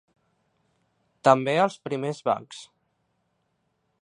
També 1.29 1.55
als 1.65 1.77
primers 1.91 2.25
bancs. 2.31 2.63